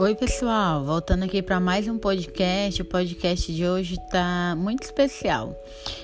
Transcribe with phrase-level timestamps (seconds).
[0.00, 2.80] Oi, pessoal, voltando aqui para mais um podcast.
[2.80, 5.54] O podcast de hoje está muito especial.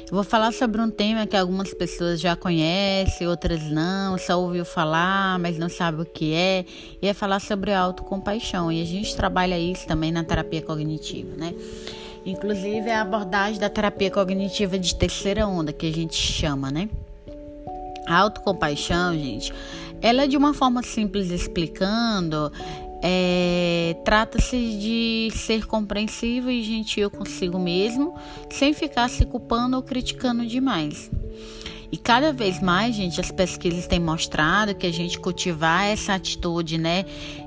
[0.02, 4.66] Eu vou falar sobre um tema que algumas pessoas já conhecem, outras não, só ouviu
[4.66, 6.66] falar, mas não sabe o que é.
[7.00, 8.70] E é falar sobre autocompaixão.
[8.70, 11.54] E a gente trabalha isso também na terapia cognitiva, né?
[12.26, 16.90] Inclusive é a abordagem da terapia cognitiva de terceira onda, que a gente chama, né?
[18.06, 19.54] A autocompaixão, gente,
[20.02, 22.52] ela de uma forma simples explicando,
[23.08, 28.12] é, Trata-se de ser compreensivo e gentil consigo mesmo,
[28.50, 31.08] sem ficar se culpando ou criticando demais.
[31.92, 36.78] E cada vez mais, gente, as pesquisas têm mostrado que a gente cultivar essa atitude,
[36.78, 37.04] né,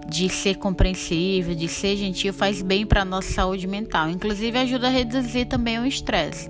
[0.07, 4.09] de ser compreensível, de ser gentil, faz bem para a nossa saúde mental.
[4.09, 6.49] Inclusive, ajuda a reduzir também o estresse.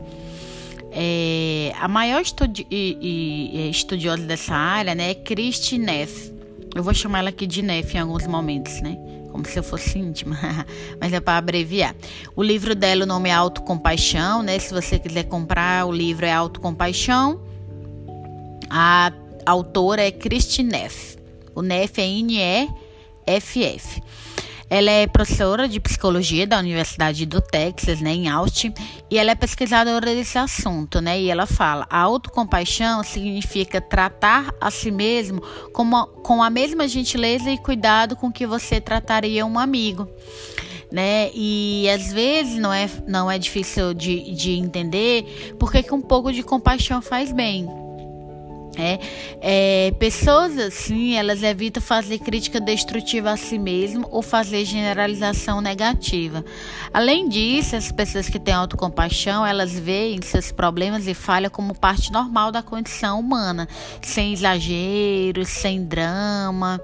[0.92, 6.39] É, a maior estudi e, e, estudiosa dessa área né, é Christy Neff.
[6.76, 8.98] Eu vou chamar ela aqui de Neff em alguns momentos, né?
[9.32, 10.38] Como se eu fosse íntima,
[11.00, 11.96] mas é para abreviar.
[12.36, 14.58] O livro dela, o nome é Autocompaixão, né?
[14.60, 17.42] Se você quiser comprar, o livro é Autocompaixão.
[18.70, 19.12] A
[19.46, 21.18] autora é Christy Neff.
[21.56, 24.02] O Neff é N-E-F-F.
[24.70, 28.72] Ela é professora de psicologia da Universidade do Texas, né, em Austin,
[29.10, 31.20] e ela é pesquisadora desse assunto, né?
[31.20, 35.42] E ela fala: a autocompaixão significa tratar a si mesmo
[35.74, 40.08] como, com a mesma gentileza e cuidado com que você trataria um amigo.
[40.92, 41.30] Né?
[41.36, 46.34] E às vezes não é, não é difícil de, de entender porque que um pouco
[46.34, 47.89] de compaixão faz bem.
[48.80, 49.00] É,
[49.42, 56.46] é, pessoas assim, elas evitam fazer crítica destrutiva a si mesmo ou fazer generalização negativa.
[56.94, 62.10] Além disso, as pessoas que têm autocompaixão, elas veem seus problemas e falhas como parte
[62.10, 63.68] normal da condição humana,
[64.02, 66.82] sem exageros, sem drama.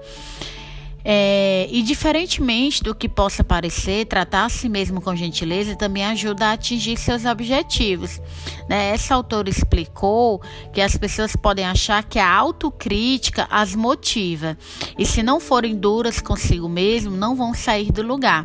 [1.08, 6.46] É, e diferentemente do que possa parecer, tratar a si mesmo com gentileza também ajuda
[6.46, 8.20] a atingir seus objetivos.
[8.68, 8.88] Né?
[8.88, 10.42] Essa autora explicou
[10.72, 14.58] que as pessoas podem achar que a autocrítica as motiva
[14.98, 18.44] e se não forem duras consigo mesmo, não vão sair do lugar.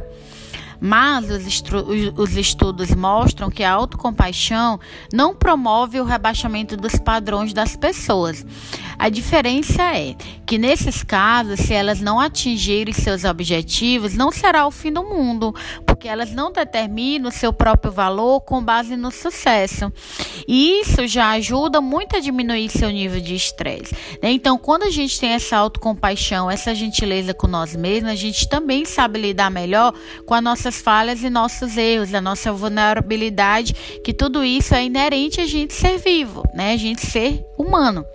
[0.84, 1.64] Mas os,
[2.18, 4.80] os estudos mostram que a autocompaixão
[5.14, 8.44] não promove o rebaixamento dos padrões das pessoas.
[8.98, 14.72] A diferença é que nesses casos, se elas não atingirem seus objetivos, não será o
[14.72, 15.54] fim do mundo,
[16.02, 19.94] porque elas não determinam o seu próprio valor com base no sucesso.
[20.48, 23.94] E isso já ajuda muito a diminuir seu nível de estresse.
[24.22, 24.32] Né?
[24.32, 28.84] Então, quando a gente tem essa autocompaixão, essa gentileza com nós mesmos, a gente também
[28.84, 29.94] sabe lidar melhor
[30.26, 33.74] com a nossa nossas falhas e nossos erros, a nossa vulnerabilidade,
[34.04, 36.74] que tudo isso é inerente a gente ser vivo, né?
[36.74, 38.06] A gente ser humano.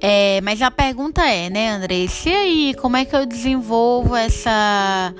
[0.00, 2.06] É, mas a pergunta é, né, André?
[2.08, 5.14] Se aí, como é que eu desenvolvo essa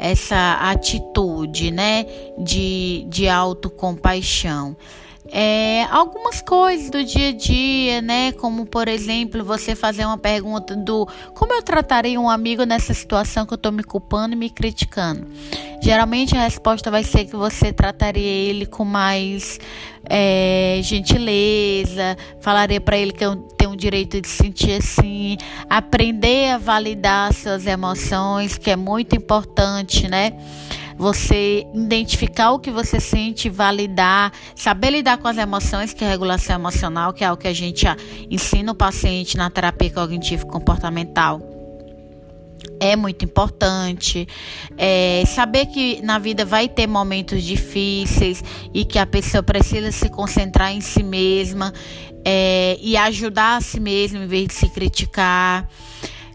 [0.00, 2.06] essa atitude, né,
[2.38, 4.74] de, de autocompaixão?
[5.32, 8.32] É, algumas coisas do dia a dia, né?
[8.32, 13.46] Como, por exemplo, você fazer uma pergunta do como eu trataria um amigo nessa situação
[13.46, 15.28] que eu tô me culpando e me criticando.
[15.80, 19.60] Geralmente a resposta vai ser que você trataria ele com mais
[20.08, 23.24] é, gentileza, falaria para ele que
[23.56, 25.36] tem o direito de sentir assim,
[25.68, 30.32] aprender a validar suas emoções, que é muito importante, né?
[30.96, 36.56] você identificar o que você sente, validar, saber lidar com as emoções, que é regulação
[36.56, 37.86] emocional, que é o que a gente
[38.30, 41.59] ensina o paciente na terapia cognitivo comportamental
[42.78, 44.26] é muito importante.
[44.76, 50.08] É, saber que na vida vai ter momentos difíceis e que a pessoa precisa se
[50.08, 51.72] concentrar em si mesma
[52.24, 55.68] é, e ajudar a si mesma em vez de se criticar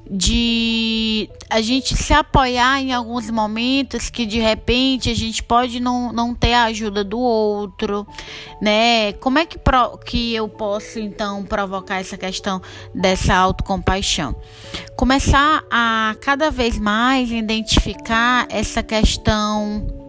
[0.09, 6.13] de a gente se apoiar em alguns momentos que de repente a gente pode não,
[6.13, 8.05] não ter a ajuda do outro,
[8.61, 9.13] né?
[9.13, 12.61] Como é que, pro, que eu posso então provocar essa questão
[12.93, 14.35] dessa autocompaixão?
[14.95, 20.04] Começar a cada vez mais identificar essa questão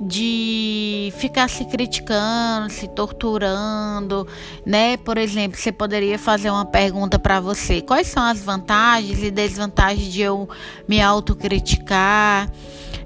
[0.00, 4.26] de ficar se criticando, se torturando,
[4.66, 4.96] né?
[4.96, 10.12] Por exemplo, você poderia fazer uma pergunta para você: quais são as vantagens e desvantagens
[10.12, 10.48] de eu
[10.88, 12.50] me autocriticar,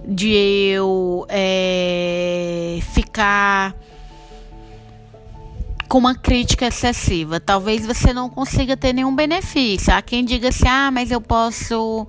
[0.07, 3.75] de eu é, ficar
[5.89, 7.39] com uma crítica excessiva?
[7.39, 9.93] Talvez você não consiga ter nenhum benefício.
[9.93, 12.07] Há quem diga assim: ah, mas eu posso.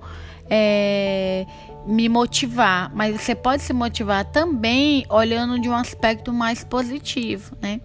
[0.50, 1.44] É,
[1.88, 7.80] me motivar, mas você pode se motivar também olhando de um aspecto mais positivo, né?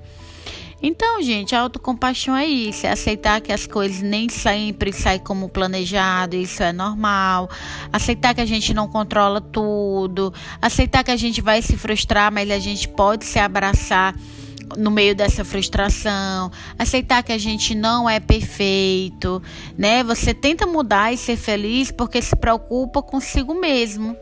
[0.86, 5.48] Então, gente, a autocompaixão é isso, é aceitar que as coisas nem sempre saem como
[5.48, 7.50] planejado, isso é normal.
[7.94, 12.52] Aceitar que a gente não controla tudo, aceitar que a gente vai se frustrar, mas
[12.52, 14.14] a gente pode se abraçar
[14.78, 19.42] no meio dessa frustração, aceitar que a gente não é perfeito,
[19.78, 20.04] né?
[20.04, 24.16] Você tenta mudar e ser feliz porque se preocupa consigo mesmo.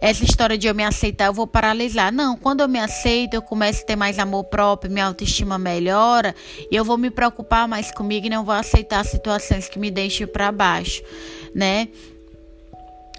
[0.00, 2.12] Essa história de eu me aceitar, eu vou paralisar.
[2.12, 6.34] Não, quando eu me aceito, eu começo a ter mais amor próprio, minha autoestima melhora
[6.70, 10.26] e eu vou me preocupar mais comigo e não vou aceitar situações que me deixem
[10.26, 11.02] para baixo,
[11.54, 11.88] né?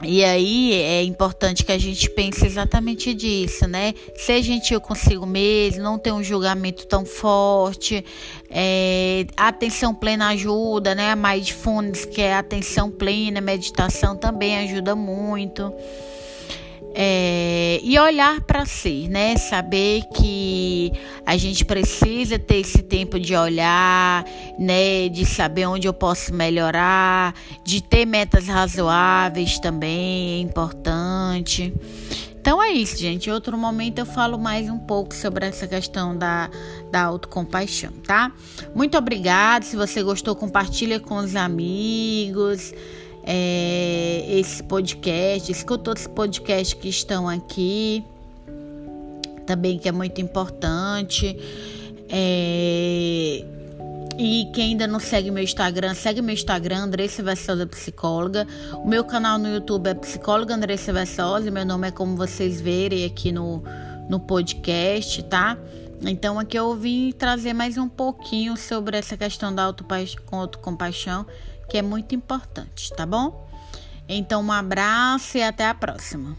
[0.02, 3.94] E aí é importante que a gente pense exatamente disso, né?
[4.16, 8.06] Ser gentil consigo mesmo, não ter um julgamento tão forte.
[8.50, 11.12] É, atenção plena ajuda, né?
[11.12, 15.74] A Mindfulness, que é atenção plena, meditação também ajuda muito.
[16.96, 19.38] É, e olhar para si, né?
[19.38, 20.92] Saber que
[21.26, 24.26] a gente precisa ter esse tempo de olhar,
[24.58, 25.08] né?
[25.10, 27.34] De saber onde eu posso melhorar,
[27.64, 31.74] de ter metas razoáveis também é importante.
[32.42, 33.30] Então é isso, gente.
[33.30, 36.50] Em outro momento eu falo mais um pouco sobre essa questão da,
[36.90, 38.32] da autocompaixão, tá?
[38.74, 39.64] Muito obrigada.
[39.64, 42.74] Se você gostou, compartilha com os amigos
[43.32, 48.04] é, esse podcast, escuta outros podcasts que estão aqui,
[49.46, 51.38] também que é muito importante.
[52.10, 53.46] É,
[54.18, 58.48] e quem ainda não segue meu Instagram, segue meu Instagram, Andressa Vessosa Psicóloga.
[58.84, 61.52] O meu canal no YouTube é Psicóloga Andressa Vessosa.
[61.52, 63.64] Meu nome é como vocês verem aqui no,
[64.10, 65.56] no podcast, tá?
[66.02, 71.26] Então aqui eu vim trazer mais um pouquinho sobre essa questão da autocompaixão
[71.70, 73.48] que é muito importante, tá bom?
[74.08, 76.36] Então, um abraço e até a próxima.